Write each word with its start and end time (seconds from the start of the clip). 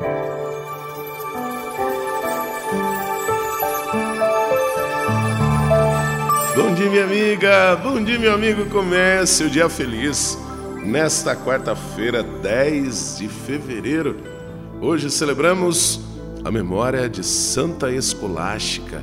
Bom 0.00 0.08
dia, 6.74 6.90
minha 6.90 7.04
amiga. 7.04 7.76
Bom 7.76 8.04
dia, 8.04 8.18
meu 8.18 8.34
amigo. 8.34 8.66
Comece 8.66 9.44
o 9.44 9.50
dia 9.50 9.70
feliz 9.70 10.38
nesta 10.84 11.34
quarta-feira, 11.34 12.22
10 12.22 13.16
de 13.18 13.28
fevereiro. 13.28 14.18
Hoje 14.82 15.10
celebramos 15.10 16.00
a 16.44 16.50
memória 16.50 17.08
de 17.08 17.24
Santa 17.24 17.90
Escolástica. 17.90 19.02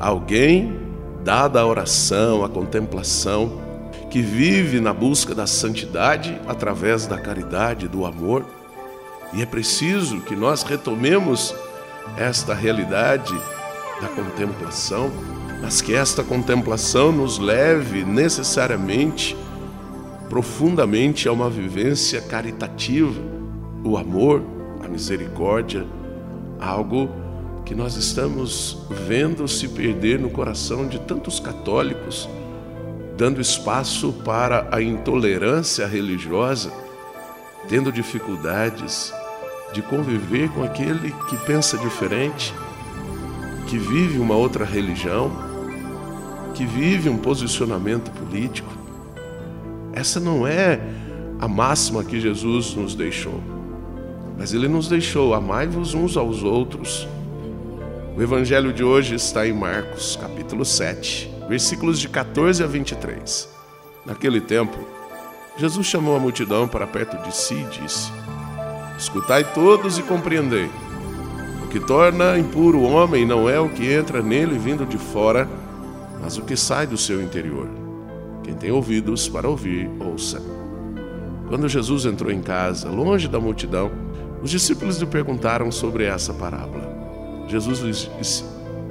Alguém 0.00 0.80
dada 1.22 1.60
a 1.60 1.66
oração, 1.66 2.42
a 2.42 2.48
contemplação, 2.48 3.60
que 4.10 4.22
vive 4.22 4.80
na 4.80 4.94
busca 4.94 5.34
da 5.34 5.46
santidade 5.46 6.40
através 6.46 7.06
da 7.06 7.18
caridade, 7.18 7.86
do 7.86 8.06
amor. 8.06 8.46
E 9.32 9.42
é 9.42 9.46
preciso 9.46 10.20
que 10.20 10.34
nós 10.34 10.62
retomemos 10.62 11.54
esta 12.16 12.54
realidade 12.54 13.34
da 14.00 14.08
contemplação 14.08 15.10
mas 15.60 15.80
que 15.80 15.94
esta 15.94 16.22
contemplação 16.22 17.10
nos 17.10 17.38
leve 17.38 18.04
necessariamente, 18.04 19.36
profundamente 20.28 21.28
a 21.28 21.32
uma 21.32 21.50
vivência 21.50 22.20
caritativa, 22.20 23.20
o 23.84 23.96
amor, 23.96 24.42
a 24.84 24.88
misericórdia, 24.88 25.84
algo 26.60 27.10
que 27.64 27.74
nós 27.74 27.96
estamos 27.96 28.86
vendo 29.06 29.46
se 29.48 29.68
perder 29.68 30.18
no 30.18 30.30
coração 30.30 30.86
de 30.86 31.00
tantos 31.00 31.40
católicos, 31.40 32.28
dando 33.16 33.40
espaço 33.40 34.12
para 34.24 34.68
a 34.70 34.80
intolerância 34.80 35.86
religiosa, 35.86 36.72
tendo 37.68 37.90
dificuldades 37.90 39.12
de 39.72 39.82
conviver 39.82 40.48
com 40.50 40.62
aquele 40.62 41.12
que 41.28 41.36
pensa 41.46 41.76
diferente, 41.78 42.54
que 43.66 43.78
vive 43.78 44.18
uma 44.18 44.34
outra 44.34 44.64
religião 44.64 45.48
que 46.58 46.66
vive 46.66 47.08
um 47.08 47.16
posicionamento 47.16 48.10
político. 48.10 48.68
Essa 49.92 50.18
não 50.18 50.44
é 50.44 50.80
a 51.38 51.46
máxima 51.46 52.02
que 52.02 52.20
Jesus 52.20 52.74
nos 52.74 52.96
deixou. 52.96 53.40
Mas 54.36 54.52
ele 54.52 54.66
nos 54.66 54.88
deixou: 54.88 55.34
amai-vos 55.34 55.94
uns 55.94 56.16
aos 56.16 56.42
outros. 56.42 57.06
O 58.16 58.20
evangelho 58.20 58.72
de 58.72 58.82
hoje 58.82 59.14
está 59.14 59.46
em 59.46 59.52
Marcos, 59.52 60.18
capítulo 60.20 60.64
7, 60.64 61.30
versículos 61.48 62.00
de 62.00 62.08
14 62.08 62.64
a 62.64 62.66
23. 62.66 63.48
Naquele 64.04 64.40
tempo, 64.40 64.76
Jesus 65.56 65.86
chamou 65.86 66.16
a 66.16 66.18
multidão 66.18 66.66
para 66.66 66.88
perto 66.88 67.16
de 67.22 67.36
si 67.36 67.54
e 67.54 67.80
disse: 67.80 68.10
Escutai 68.98 69.44
todos 69.54 69.96
e 69.96 70.02
compreendei. 70.02 70.68
O 71.62 71.68
que 71.68 71.78
torna 71.78 72.36
impuro 72.36 72.78
o 72.78 72.90
homem 72.90 73.24
não 73.24 73.48
é 73.48 73.60
o 73.60 73.68
que 73.68 73.92
entra 73.92 74.20
nele 74.20 74.58
vindo 74.58 74.84
de 74.84 74.98
fora, 74.98 75.48
mas 76.20 76.36
o 76.36 76.42
que 76.42 76.56
sai 76.56 76.84
do 76.84 76.96
seu 76.96 77.22
interior. 77.22 77.68
Quem 78.42 78.54
tem 78.54 78.72
ouvidos 78.72 79.28
para 79.28 79.48
ouvir, 79.48 79.88
ouça. 80.00 80.42
Quando 81.48 81.68
Jesus 81.68 82.06
entrou 82.06 82.32
em 82.32 82.42
casa, 82.42 82.88
longe 82.88 83.28
da 83.28 83.38
multidão, 83.38 83.90
os 84.42 84.50
discípulos 84.50 84.98
lhe 84.98 85.06
perguntaram 85.06 85.70
sobre 85.70 86.04
essa 86.04 86.34
parábola. 86.34 87.46
Jesus 87.46 87.78
lhes 87.78 88.10
disse: 88.18 88.44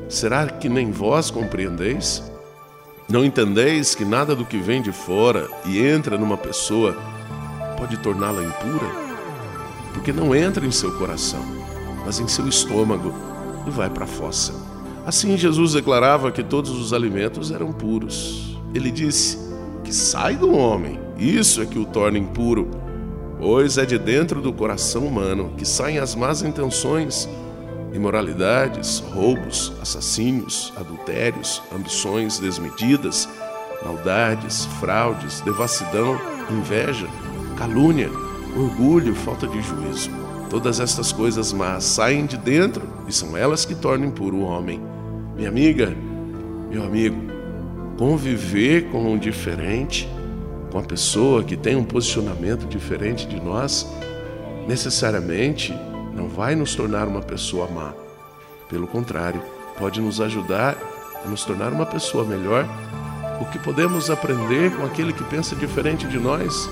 Será 0.07 0.47
que 0.47 0.69
nem 0.69 0.89
vós 0.89 1.29
compreendeis? 1.29 2.23
Não 3.09 3.25
entendeis 3.25 3.93
que 3.93 4.05
nada 4.05 4.35
do 4.35 4.45
que 4.45 4.57
vem 4.57 4.81
de 4.81 4.91
fora 4.91 5.49
e 5.65 5.79
entra 5.79 6.17
numa 6.17 6.37
pessoa 6.37 6.95
pode 7.77 7.97
torná-la 7.97 8.43
impura? 8.43 9.06
Porque 9.97 10.13
não 10.13 10.35
entra 10.35 10.63
em 10.63 10.71
seu 10.71 10.95
coração, 10.95 11.43
mas 12.05 12.19
em 12.19 12.27
seu 12.27 12.47
estômago 12.47 13.11
e 13.65 13.71
vai 13.71 13.89
para 13.89 14.03
a 14.03 14.07
fossa. 14.07 14.53
Assim, 15.03 15.35
Jesus 15.35 15.73
declarava 15.73 16.31
que 16.31 16.43
todos 16.43 16.69
os 16.69 16.93
alimentos 16.93 17.51
eram 17.51 17.73
puros. 17.73 18.55
Ele 18.75 18.91
disse 18.91 19.39
que 19.83 19.91
sai 19.91 20.35
do 20.35 20.55
homem, 20.55 20.99
isso 21.17 21.63
é 21.63 21.65
que 21.65 21.79
o 21.79 21.85
torna 21.85 22.19
impuro, 22.19 22.69
pois 23.39 23.79
é 23.79 23.85
de 23.87 23.97
dentro 23.97 24.39
do 24.39 24.53
coração 24.53 25.03
humano 25.07 25.53
que 25.57 25.65
saem 25.65 25.97
as 25.97 26.13
más 26.13 26.43
intenções, 26.43 27.27
imoralidades, 27.91 28.99
roubos, 28.99 29.73
assassínios, 29.81 30.71
adultérios, 30.77 31.61
ambições 31.75 32.37
desmedidas, 32.37 33.27
maldades, 33.83 34.65
fraudes, 34.79 35.41
devassidão, 35.41 36.21
inveja, 36.51 37.07
calúnia, 37.57 38.11
orgulho, 38.55 39.15
falta 39.15 39.47
de 39.47 39.61
juízo. 39.61 40.09
Todas 40.49 40.79
estas 40.79 41.11
coisas 41.11 41.51
más 41.51 41.83
saem 41.83 42.25
de 42.25 42.37
dentro 42.37 42.81
e 43.07 43.11
são 43.11 43.35
elas 43.35 43.65
que 43.65 43.75
tornam 43.75 44.07
impuro 44.07 44.37
o 44.37 44.43
homem. 44.43 44.81
Minha 45.35 45.49
amiga, 45.49 45.93
meu 46.69 46.83
amigo, 46.83 47.17
conviver 47.97 48.89
com 48.89 49.11
um 49.11 49.17
diferente, 49.17 50.07
com 50.71 50.79
a 50.79 50.83
pessoa 50.83 51.43
que 51.43 51.57
tem 51.57 51.75
um 51.75 51.83
posicionamento 51.83 52.65
diferente 52.65 53.27
de 53.27 53.39
nós, 53.41 53.87
necessariamente 54.67 55.73
não 56.13 56.27
vai 56.27 56.55
nos 56.55 56.75
tornar 56.75 57.07
uma 57.07 57.21
pessoa 57.21 57.67
má. 57.67 57.93
Pelo 58.69 58.87
contrário, 58.87 59.41
pode 59.77 60.01
nos 60.01 60.19
ajudar 60.19 60.77
a 61.23 61.29
nos 61.29 61.43
tornar 61.45 61.73
uma 61.73 61.85
pessoa 61.85 62.23
melhor. 62.23 62.65
O 63.41 63.45
que 63.45 63.59
podemos 63.59 64.09
aprender 64.09 64.75
com 64.75 64.85
aquele 64.85 65.13
que 65.13 65.23
pensa 65.23 65.55
diferente 65.55 66.07
de 66.07 66.19
nós? 66.19 66.69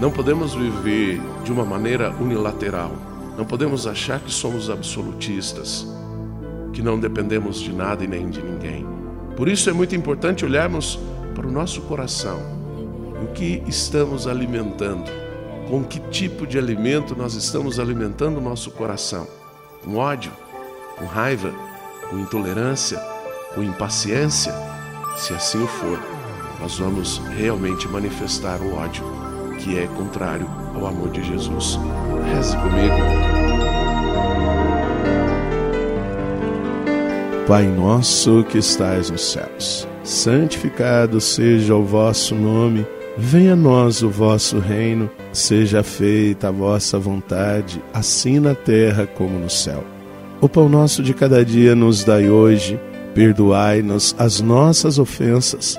Não 0.00 0.10
podemos 0.10 0.54
viver 0.54 1.20
de 1.44 1.52
uma 1.52 1.62
maneira 1.62 2.10
unilateral. 2.18 2.90
Não 3.36 3.44
podemos 3.44 3.86
achar 3.86 4.18
que 4.18 4.32
somos 4.32 4.70
absolutistas 4.70 5.86
que 6.72 6.80
não 6.80 6.98
dependemos 6.98 7.60
de 7.60 7.70
nada 7.70 8.02
e 8.02 8.06
nem 8.06 8.30
de 8.30 8.42
ninguém. 8.42 8.86
Por 9.36 9.46
isso 9.46 9.68
é 9.68 9.72
muito 9.74 9.94
importante 9.94 10.42
olharmos 10.42 10.98
para 11.34 11.46
o 11.46 11.50
nosso 11.52 11.82
coração. 11.82 12.38
O 13.22 13.26
que 13.34 13.62
estamos 13.66 14.26
alimentando? 14.26 15.10
Com 15.68 15.84
que 15.84 16.00
tipo 16.08 16.46
de 16.46 16.58
alimento 16.58 17.14
nós 17.14 17.34
estamos 17.34 17.78
alimentando 17.78 18.38
o 18.38 18.42
nosso 18.42 18.70
coração? 18.70 19.28
Com 19.84 19.96
ódio? 19.96 20.32
Com 20.96 21.04
raiva? 21.04 21.52
Com 22.08 22.18
intolerância? 22.18 22.98
Com 23.54 23.62
impaciência? 23.62 24.54
Se 25.18 25.34
assim 25.34 25.66
for, 25.66 26.00
nós 26.58 26.78
vamos 26.78 27.18
realmente 27.36 27.86
manifestar 27.86 28.62
o 28.62 28.74
ódio, 28.74 29.04
que 29.60 29.78
é 29.78 29.86
contrário 29.86 30.46
ao 30.74 30.86
amor 30.86 31.10
de 31.10 31.22
Jesus. 31.22 31.78
Reze 32.34 32.56
comigo. 32.56 32.96
Pai 37.46 37.66
nosso 37.66 38.44
que 38.44 38.58
estais 38.58 39.10
nos 39.10 39.32
céus, 39.32 39.88
santificado 40.04 41.20
seja 41.20 41.74
o 41.74 41.84
vosso 41.84 42.34
nome, 42.34 42.86
venha 43.18 43.54
a 43.54 43.56
nós 43.56 44.02
o 44.02 44.08
vosso 44.08 44.60
reino, 44.60 45.10
seja 45.32 45.82
feita 45.82 46.48
a 46.48 46.52
vossa 46.52 46.96
vontade, 46.96 47.82
assim 47.92 48.38
na 48.38 48.54
terra 48.54 49.04
como 49.06 49.36
no 49.38 49.50
céu. 49.50 49.82
O 50.40 50.48
pão 50.48 50.68
nosso 50.68 51.02
de 51.02 51.12
cada 51.12 51.44
dia 51.44 51.74
nos 51.74 52.04
dai 52.04 52.30
hoje, 52.30 52.80
perdoai-nos 53.14 54.14
as 54.16 54.40
nossas 54.40 54.98
ofensas, 54.98 55.78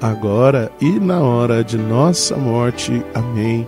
agora 0.00 0.70
e 0.80 0.98
na 0.98 1.20
hora 1.20 1.62
de 1.62 1.76
nossa 1.76 2.36
morte. 2.36 3.02
Amém. 3.14 3.66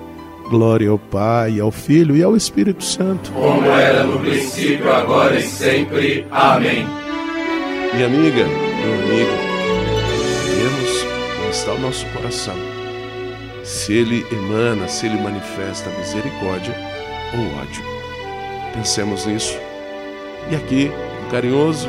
Glória 0.48 0.90
ao 0.90 0.98
Pai, 0.98 1.60
ao 1.60 1.70
Filho 1.70 2.16
e 2.16 2.22
ao 2.22 2.36
Espírito 2.36 2.82
Santo. 2.82 3.30
Como 3.32 3.66
era 3.66 4.02
no 4.04 4.18
princípio, 4.18 4.92
agora 4.92 5.38
e 5.38 5.42
sempre. 5.42 6.26
Amém. 6.30 6.86
Minha 7.94 8.06
amiga, 8.06 8.44
meu 8.44 8.94
amigo, 8.94 9.50
está 11.50 11.72
o 11.72 11.80
nosso 11.80 12.06
coração. 12.06 12.54
Se 13.64 13.92
ele 13.92 14.24
emana, 14.32 14.88
se 14.88 15.06
ele 15.06 15.20
manifesta 15.20 15.90
misericórdia 15.90 16.74
ou 17.34 17.60
ódio. 17.60 17.84
Pensemos 18.74 19.26
nisso. 19.26 19.58
E 20.50 20.56
aqui, 20.56 20.90
um 21.26 21.30
carinhoso 21.30 21.88